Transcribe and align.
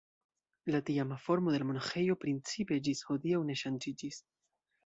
La 0.75 0.79
tiama 0.87 1.17
formo 1.25 1.53
de 1.55 1.59
la 1.63 1.67
monaĥejo 1.73 2.17
principe 2.25 2.81
ĝis 2.89 3.07
hodiaŭ 3.11 3.45
ne 3.51 3.61
ŝanĝiĝis. 3.63 4.21